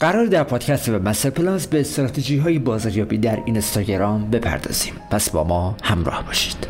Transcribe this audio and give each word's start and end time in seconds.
قرار 0.00 0.26
در 0.26 0.42
پادکست 0.44 0.88
و 0.88 0.98
مستر 0.98 1.30
پلاس 1.30 1.66
به 1.66 1.80
استراتژی 1.80 2.38
های 2.38 2.58
بازاریابی 2.58 3.18
در 3.18 3.42
اینستاگرام 3.46 4.30
بپردازیم. 4.30 4.94
پس 5.10 5.30
با 5.30 5.44
ما 5.44 5.76
همراه 5.82 6.26
باشید. 6.26 6.68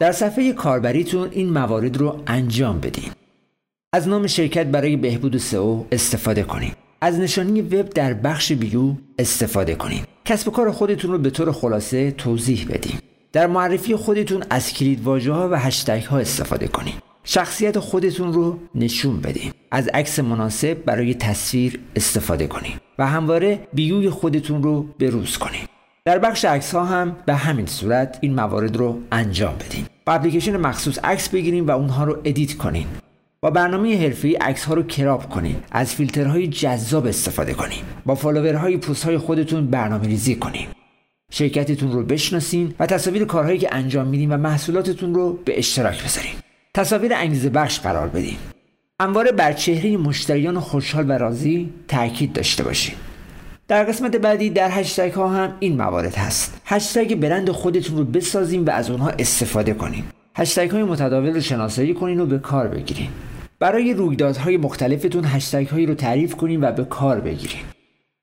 در 0.00 0.12
صفحه 0.12 0.52
کاربریتون 0.52 1.28
این 1.32 1.50
موارد 1.50 1.96
رو 1.96 2.22
انجام 2.26 2.80
بدین. 2.80 3.12
از 3.92 4.08
نام 4.08 4.26
شرکت 4.26 4.66
برای 4.66 4.96
بهبود 4.96 5.36
سئو 5.36 5.84
استفاده 5.92 6.42
کنید 6.42 6.76
از 7.00 7.18
نشانی 7.18 7.62
وب 7.62 7.88
در 7.88 8.14
بخش 8.14 8.52
بیو 8.52 8.92
استفاده 9.18 9.74
کنید 9.74 10.04
کسب 10.24 10.52
کار 10.52 10.70
خودتون 10.70 11.10
رو 11.10 11.18
به 11.18 11.30
طور 11.30 11.52
خلاصه 11.52 12.10
توضیح 12.10 12.66
بدین. 12.70 12.98
در 13.32 13.46
معرفی 13.46 13.96
خودتون 13.96 14.44
از 14.50 14.72
کلید 14.72 15.06
ها 15.06 15.48
و 15.52 15.58
هشتگ 15.58 16.02
ها 16.02 16.18
استفاده 16.18 16.68
کنید 16.68 17.07
شخصیت 17.30 17.78
خودتون 17.78 18.32
رو 18.32 18.58
نشون 18.74 19.20
بدین. 19.20 19.52
از 19.70 19.88
عکس 19.88 20.18
مناسب 20.18 20.74
برای 20.74 21.14
تصویر 21.14 21.80
استفاده 21.96 22.46
کنید 22.46 22.72
و 22.98 23.06
همواره 23.06 23.68
bio 23.72 24.00
ی 24.00 24.10
خودتون 24.10 24.62
رو 24.62 24.82
بروز 24.82 25.38
کنید 25.38 25.68
در 26.04 26.18
بخش 26.18 26.44
عکس 26.44 26.74
ها 26.74 26.84
هم 26.84 27.16
به 27.26 27.34
همین 27.34 27.66
صورت 27.66 28.18
این 28.20 28.34
موارد 28.34 28.76
رو 28.76 28.98
انجام 29.12 29.54
بدین. 29.54 29.86
با 30.06 30.12
اپلیکیشن 30.12 30.56
مخصوص 30.56 30.98
عکس 31.04 31.28
بگیریم 31.28 31.66
و 31.66 31.70
اونها 31.70 32.04
رو 32.04 32.18
edit 32.24 32.52
کنین. 32.52 32.86
با 33.40 33.50
برنامه 33.50 34.02
حرفه‌ای 34.02 34.34
عکس 34.34 34.64
ها 34.64 34.74
رو 34.74 34.82
crop 34.82 35.28
کنین. 35.28 35.56
از 35.70 35.94
فیلترهای 35.94 36.46
جذاب 36.46 37.06
استفاده 37.06 37.54
کنین. 37.54 37.82
با 38.06 38.14
follower 38.14 39.04
های 39.04 39.18
خودتون 39.18 39.66
برنامه 39.66 40.06
ریزی 40.06 40.34
کنین. 40.34 40.66
شرکتتون 41.30 41.92
رو 41.92 42.02
بشناسین 42.02 42.74
و 42.78 42.86
تصاویر 42.86 43.24
کارهایی 43.24 43.58
که 43.58 43.74
انجام 43.74 44.06
میدین 44.06 44.32
و 44.32 44.36
محصولاتتون 44.36 45.14
رو 45.14 45.32
به 45.44 45.58
اشتراک 45.58 46.04
بذارین. 46.04 46.47
تصاویر 46.74 47.14
انگیزه 47.14 47.48
بخش 47.48 47.80
قرار 47.80 48.08
بدین 48.08 48.36
همواره 49.00 49.32
بر 49.32 49.52
چهره 49.52 49.96
مشتریان 49.96 50.60
خوشحال 50.60 51.10
و 51.10 51.12
راضی 51.12 51.72
تاکید 51.88 52.32
داشته 52.32 52.64
باشین 52.64 52.94
در 53.68 53.84
قسمت 53.84 54.16
بعدی 54.16 54.50
در 54.50 54.70
هشتگ 54.70 55.12
ها 55.12 55.28
هم 55.28 55.54
این 55.60 55.76
موارد 55.76 56.14
هست. 56.14 56.60
هشتگ 56.64 57.14
برند 57.14 57.50
خودتون 57.50 57.96
رو 57.98 58.04
بسازین 58.04 58.64
و 58.64 58.70
از 58.70 58.90
اونها 58.90 59.10
استفاده 59.18 59.74
کنین 59.74 60.04
هشتگ 60.36 60.70
های 60.70 60.82
متداول 60.82 61.34
رو 61.34 61.40
شناسایی 61.40 61.94
کنین 61.94 62.20
و 62.20 62.26
به 62.26 62.38
کار 62.38 62.68
بگیرین. 62.68 63.08
برای 63.58 63.94
رویدادهای 63.94 64.56
مختلفتون 64.56 65.24
هشتگ 65.24 65.66
هایی 65.66 65.86
رو 65.86 65.94
تعریف 65.94 66.34
کنین 66.34 66.64
و 66.64 66.72
به 66.72 66.84
کار 66.84 67.20
بگیرین. 67.20 67.60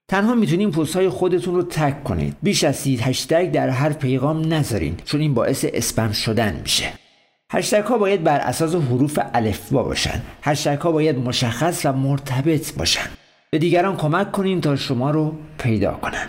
تنها 0.08 0.36
می‌تونین 0.36 0.72
پست 0.72 0.96
های 0.96 1.10
خودتون 1.10 1.56
رو 1.56 1.64
تگ 1.64 2.04
کنید 2.04 2.36
بیش 2.44 2.64
از 2.64 2.76
سی 2.76 2.96
هشتگ 2.96 3.52
در 3.52 3.70
هر 3.70 3.94
پیغام 3.94 4.54
نذارین 4.54 4.98
چون 5.06 5.22
این 5.22 5.34
باعث 5.34 5.66
اسپم 5.74 6.12
شدن 6.12 6.60
میشه. 6.64 7.05
هشتگ 7.52 7.84
ها 7.84 7.98
باید 7.98 8.24
بر 8.24 8.40
اساس 8.40 8.76
حروف 8.76 9.20
الفبا 9.34 9.84
باشن. 9.84 10.22
هشتگ 10.44 10.78
ها 10.78 10.92
باید 10.92 11.18
مشخص 11.18 11.86
و 11.86 11.94
مرتبط 11.94 12.74
باشن. 12.74 13.10
به 13.52 13.58
دیگران 13.58 13.98
کمک 13.98 14.32
کنین 14.32 14.62
تا 14.62 14.76
شما 14.76 15.12
رو 15.12 15.36
پیدا 15.58 15.94
کنن. 15.94 16.28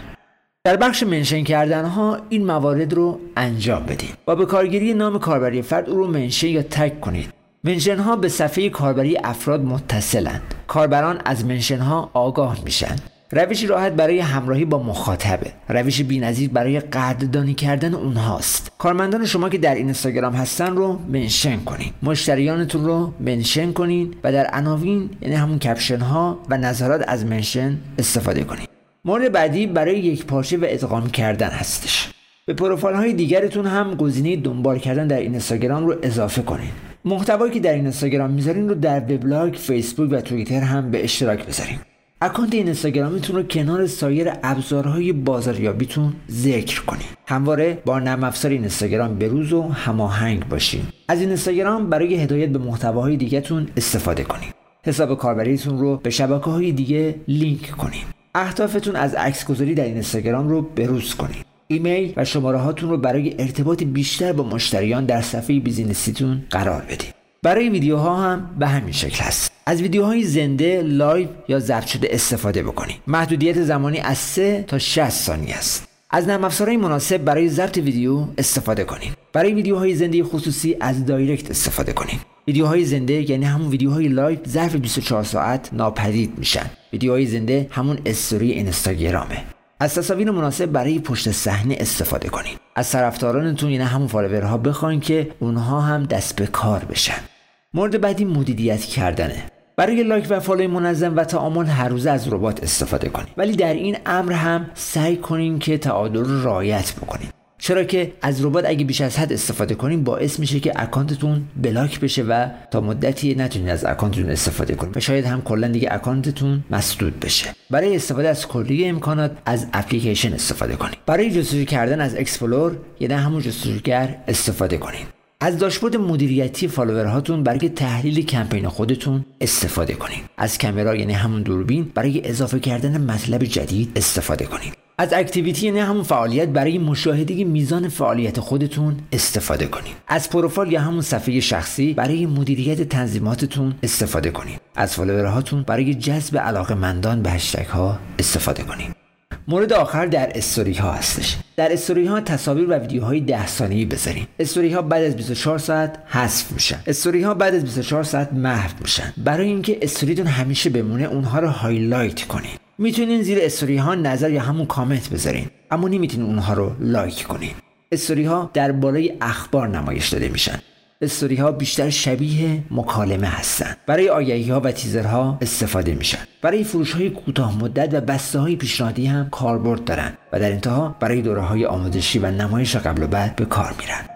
در 0.65 0.77
بخش 0.77 1.03
منشن 1.03 1.45
کردن 1.45 1.85
ها 1.85 2.19
این 2.29 2.47
موارد 2.47 2.95
رو 2.95 3.21
انجام 3.37 3.83
بدین. 3.87 4.11
و 4.27 4.37
به 4.37 4.47
کارگیری 4.47 4.95
نام 4.95 5.19
کاربری 5.19 5.63
فرد 5.63 5.91
او 5.91 5.97
رو 5.97 6.07
منشن 6.07 6.49
یا 6.49 6.63
تگ 6.63 7.01
کنید 7.01 7.33
منشن 7.65 7.97
ها 7.97 8.17
به 8.17 8.29
صفحه 8.29 8.69
کاربری 8.69 9.19
افراد 9.25 9.61
متصلند 9.61 10.43
کاربران 10.67 11.21
از 11.25 11.45
منشن 11.45 11.79
ها 11.79 12.11
آگاه 12.13 12.59
میشن. 12.65 12.97
روشی 13.37 13.67
راحت 13.67 13.93
برای 13.93 14.21
همراهی 14.21 14.65
با 14.65 14.83
مخاطبه. 14.83 15.53
روش 15.69 16.03
بینظیر 16.03 16.51
برای 16.51 16.81
قدردانی 16.81 17.55
کردن 17.55 17.95
اونهاست. 17.95 18.71
کارمندان 18.79 19.27
شما 19.27 19.49
که 19.49 19.59
در 19.59 19.75
اینستاگرام 19.75 20.33
هستن 20.33 20.77
رو 20.77 20.99
منشن 21.09 21.57
کنین. 21.57 21.93
مشتریانتون 22.03 22.85
رو 22.85 23.13
منشن 23.21 23.73
کنین 23.73 24.15
و 24.25 24.33
در 24.33 24.47
عناوین 24.53 25.11
یعنی 25.23 25.35
همون 25.35 25.59
کپشن 25.59 26.01
ها 26.01 26.39
و 26.51 26.57
نظرات 26.57 27.05
از 27.09 27.27
منشن 27.27 27.79
استفاده 27.99 28.45
کنین. 28.45 28.67
مورد 29.05 29.33
بعدی 29.33 29.67
برای 29.67 29.99
یک 29.99 30.27
پارچه 30.27 30.57
و 30.57 30.65
ادغام 30.69 31.11
کردن 31.11 31.49
هستش. 31.49 32.11
به 32.47 32.55
پروفایل 32.55 32.97
های 32.97 33.13
دیگرتون 33.13 33.67
هم 33.67 33.95
گزینه 33.95 34.37
دنبال 34.37 34.79
کردن 34.79 35.07
در 35.07 35.19
اینستاگرام 35.19 35.87
رو 35.87 35.95
اضافه 36.03 36.43
کنین. 36.43 36.71
محتوایی 37.05 37.53
که 37.53 37.61
در 37.61 37.73
اینستاگرام 37.73 38.31
می‌ذارین 38.31 38.69
رو 38.69 38.75
در 38.75 39.01
وبلاگ، 39.01 39.55
فیسبوک 39.55 40.13
و 40.13 40.21
توییتر 40.21 40.61
هم 40.61 40.91
به 40.91 41.05
اشتراک 41.05 41.47
بذارین. 41.47 41.79
اکانت 42.21 42.55
اینستاگرامیتون 42.55 43.37
رو 43.37 43.43
کنار 43.43 43.87
سایر 43.87 44.33
ابزارهای 44.43 45.13
بازاریابیتون 45.13 46.13
ذکر 46.31 46.83
کنید 46.83 47.07
همواره 47.27 47.79
با 47.85 47.99
نرم 47.99 48.25
افزار 48.25 48.51
اینستاگرام 48.51 49.19
بروز 49.19 49.53
و 49.53 49.63
هماهنگ 49.63 50.49
باشین. 50.49 50.83
از 51.09 51.21
اینستاگرام 51.21 51.91
برای 51.91 52.15
هدایت 52.15 52.49
به 52.49 52.59
محتواهای 52.59 53.17
دیگهتون 53.17 53.69
استفاده 53.77 54.25
کنید 54.25 54.55
حساب 54.83 55.19
کاربریتون 55.19 55.79
رو 55.79 55.97
به 55.97 56.11
شبکه 56.11 56.51
های 56.51 56.73
دیگه 56.73 57.15
لینک 57.29 57.71
کنید 57.71 58.07
اهدافتون 58.35 58.97
از 58.97 59.15
عکس 59.15 59.47
گذاری 59.47 59.75
در 59.75 59.85
اینستاگرام 59.85 60.49
رو 60.49 60.63
بروز 60.63 61.15
کنید 61.15 61.47
ایمیل 61.69 62.13
و 62.17 62.25
شماره 62.25 62.59
هاتون 62.59 62.91
رو 62.91 62.99
برای 62.99 63.35
ارتباط 63.39 63.83
بیشتر 63.83 64.33
با 64.33 64.45
مشتریان 64.45 65.05
در 65.05 65.21
صفحه 65.21 65.61
business 65.61 66.15
یتون 66.15 66.43
قرار 66.51 66.83
بدید 66.83 67.16
برای 67.47 67.69
ویدیوها 67.69 68.17
هم 68.17 68.51
به 68.59 68.67
همین 68.67 68.93
شکل 68.93 69.25
هست. 69.25 69.53
از 69.67 69.83
ویدیوهای 69.83 70.23
زنده 70.23 70.83
live 70.83 71.29
یا 71.49 71.59
ضبط 71.59 71.87
شده 71.87 72.09
استفاده 72.11 72.63
بکنید. 72.63 72.97
محدودیت 73.07 73.63
زمانی 73.63 73.99
از 73.99 74.19
3 74.19 74.65
تا 74.69 74.79
60 74.79 75.11
ثانیه 75.11 75.55
است. 75.55 75.89
از 76.11 76.29
نرم 76.29 76.45
افزارهای 76.45 76.77
مناسب 76.77 77.17
برای 77.17 77.49
ضبط 77.49 77.77
ویدیو 77.77 78.25
استفاده 78.39 78.85
کنید. 78.85 79.13
برای 79.33 79.55
ویدیوهای 79.55 79.95
زنده 79.95 80.25
خصوصی 80.25 80.77
از 80.81 81.07
direct 81.07 81.51
استفاده 81.51 81.93
کنید. 81.93 82.21
ویدیوهای 82.47 82.85
زنده 82.85 83.31
یعنی 83.31 83.45
همون 83.45 83.69
ویدیوهای 83.69 84.09
live 84.09 84.39
ظرف 84.49 84.77
24 84.77 85.25
ساعت 85.25 85.71
ناپدید 85.73 86.39
میشن. 86.39 86.71
ویدیوهای 86.93 87.27
زنده 87.27 87.67
همون 87.71 87.99
استوری 88.07 88.53
اینستاگرامه. 88.53 89.45
از 89.81 89.95
تصاویر 89.95 90.31
مناسب 90.31 90.67
برای 90.67 90.99
پشت 90.99 91.31
صحنه 91.31 91.77
استفاده 91.81 92.29
کنید. 92.29 92.59
از 92.77 92.91
طرفدارانتون 92.91 93.71
یعنی 93.71 93.85
همون 93.85 94.07
follower 94.07 94.53
ها 94.53 94.59
بخواین 94.59 95.01
که 95.01 95.31
اونها 95.41 95.81
هم 95.81 96.03
دست 96.03 96.37
به 96.37 96.47
کار 96.47 96.85
بشن. 96.85 97.36
مورد 97.77 98.01
بعدی 98.01 98.25
مدیریت 98.25 98.81
کردنه. 98.81 99.45
برای 99.77 100.03
like 100.03 100.27
و 100.31 100.41
follow 100.41 100.63
ی 100.63 100.67
منظم 100.67 101.17
و 101.17 101.25
تعامل 101.25 101.67
هر 101.67 101.89
روزه 101.89 102.11
از 102.11 102.33
ربات 102.33 102.63
استفاده 102.63 103.09
کنید. 103.09 103.29
ولی 103.37 103.57
در 103.57 103.75
این 103.75 103.97
امر 104.07 104.33
هم 104.33 104.71
سعی 104.75 105.17
کنین 105.17 105.59
که 105.59 105.79
تعادل 105.79 106.21
رو 106.21 106.43
رعایت 106.45 106.93
بکنید 106.93 107.31
چرا 107.59 107.85
که 107.85 108.13
از 108.23 108.45
ربات 108.45 108.65
اگه 108.69 108.85
بیش 108.85 109.01
از 109.01 109.19
حد 109.19 109.33
استفاده 109.33 109.75
کنیم 109.75 110.05
باعث 110.05 110.39
میشه 110.39 110.61
که 110.61 110.73
account 110.77 111.23
تون 111.23 111.43
block 111.63 112.01
بشه 112.01 112.23
و 112.23 112.49
تا 112.71 112.81
مدتی 112.81 113.35
نتونید 113.35 113.69
از 113.69 113.85
account 113.85 114.17
تون 114.17 114.31
استفاده 114.31 114.75
کنید 114.75 114.97
و 114.97 115.01
شاید 115.01 115.25
هم 115.25 115.43
کلا 115.43 115.69
دیگه 115.69 115.89
account 115.93 116.43
تون 116.43 116.65
مسدود 116.71 117.21
بشه. 117.21 117.49
برای 117.71 117.97
استفاده 117.97 118.29
از 118.29 118.49
کلیه 118.49 118.89
امکانات 118.89 119.31
از 119.47 119.67
اپلیکیشن 119.73 120.33
استفاده 120.33 120.77
کنید 120.77 120.99
برای 121.07 121.31
جستجو 121.31 121.65
کردن 121.65 122.01
از 122.01 122.17
explore 122.17 122.77
یعنی 123.01 123.15
همون 123.15 123.43
جستجوگر 123.43 124.17
استفاده 124.29 124.79
کنید 124.79 125.16
از 125.41 125.59
داشبورد 125.59 125.97
مدیریتی 125.97 126.69
follower 126.69 127.18
هاتون 127.18 127.43
برای 127.43 127.69
تحلیل 127.69 128.25
کمپین 128.25 128.69
خودتون 128.69 129.25
استفاده 129.41 129.95
کنید 129.95 130.25
از 130.37 130.59
کامرا 130.59 130.97
یعنی 130.97 131.13
همون 131.13 131.43
دوربین 131.43 131.93
برای 131.95 132.29
اضافه 132.29 132.61
کردن 132.61 133.01
مطلب 133.11 133.45
جدید 133.45 133.93
استفاده 133.97 134.45
کنید 134.45 134.75
از 134.99 135.13
activity 135.13 135.67
یعنی 135.67 135.79
همون 135.79 136.03
فعالیت 136.03 136.49
برای 136.49 136.79
مشاهده 136.79 137.45
میزان 137.45 137.89
فعالیت 137.89 138.41
خودتون 138.41 138.97
استفاده 139.13 139.67
کنید 139.67 139.95
از 140.09 140.31
پروفایل 140.31 140.73
یا 140.73 140.81
همون 140.81 141.03
صفحه 141.03 141.41
شخصی 141.41 141.95
برای 141.95 142.27
مدیریت 142.27 142.83
تنظیماتتون 142.83 143.75
استفاده 143.83 144.31
کنید 144.31 144.61
از 144.77 144.95
follower 144.95 145.40
هاتون 145.40 145.63
برای 145.63 145.95
جذب 145.95 146.39
علاقه 146.39 146.75
مندان 146.75 147.23
به 147.23 147.31
hashtag 147.31 147.67
ها 147.67 147.99
استفاده 148.19 148.63
کنید 148.63 149.06
مورد 149.49 149.73
آخر 149.73 150.07
در 150.07 150.33
استوری 150.35 150.75
ها 150.75 150.93
هستش. 150.93 151.37
در 151.57 151.73
استوری 151.73 152.07
ها 152.07 152.21
تصاویر 152.21 152.71
و 152.71 152.73
ویدیوهای 152.73 153.21
10 153.21 153.47
ثانیه‌ای 153.47 153.85
بذارین 153.85 154.27
استوری 154.39 154.73
ها 154.73 154.83
بعد 154.83 155.05
از 155.05 155.17
24 155.17 155.59
ساعت 155.59 155.99
حذف 156.07 156.53
میشن. 156.53 156.79
استوری 156.87 157.23
ها 157.23 157.35
بعد 157.35 157.55
از 157.55 157.63
24 157.63 158.03
ساعت 158.03 158.33
محو 158.33 158.71
میشن. 158.81 159.13
برای 159.17 159.47
اینکه 159.47 159.79
استوریتون 159.83 160.27
همیشه 160.27 160.71
بمونه 160.71 161.05
اونها 161.05 161.39
رو 161.39 161.49
highlight 161.49 162.23
کنین. 162.23 162.51
می‌تونین 162.79 163.23
زیر 163.23 163.39
استوری 163.41 163.77
ها 163.77 163.95
نظر 163.95 164.31
یا 164.31 164.43
همون 164.43 164.67
کامنت 164.67 165.11
بذارین. 165.11 165.47
اما 165.71 165.89
نمی‌تونین 165.89 166.27
اونها 166.27 166.55
رو 166.55 166.73
like 166.81 167.23
کنین. 167.23 167.53
استوری 167.93 168.25
ها 168.25 168.51
در 168.55 168.73
بالای 168.73 169.13
اخبار 169.21 169.69
نمایش 169.69 170.09
داده 170.09 170.29
میشن. 170.29 170.59
استوری 171.03 171.37
ها 171.37 171.53
بیشتر 171.53 171.91
شبیه 171.91 172.63
مکالمه 172.71 173.27
هستند. 173.27 173.77
برای 173.87 174.09
آگهی 174.09 174.51
ها 174.51 174.61
و 174.61 174.73
تیزرها 174.73 175.39
استفاده 175.41 175.95
میشن 175.95 176.19
برای 176.43 176.65
فروش 176.65 176.93
های 176.93 177.11
کوتاه 177.11 177.59
مدت 177.59 177.95
و 177.95 178.01
بسته 178.01 178.39
های 178.39 178.57
پیشنهادی 178.57 179.07
هم 179.07 179.31
کاربرد 179.31 179.85
دارن 179.85 180.13
و 180.33 180.41
در 180.41 180.53
انتها 180.53 180.97
برای 181.01 181.23
دوره 181.23 181.41
های 181.41 181.67
آموزشی 181.67 182.19
و 182.19 182.31
نمایش 182.31 182.77
قبل 182.77 183.03
و 183.03 183.07
بعد 183.07 183.37
به 183.37 183.45
کار 183.45 183.75
میرن 183.81 184.16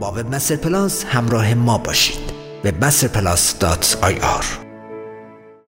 با 0.00 0.12
وب 0.12 0.52
پلاس 0.52 1.04
همراه 1.04 1.54
ما 1.54 1.78
باشید. 1.78 2.32
به 2.62 2.70
پلاس 3.04 3.58
دات 3.58 3.98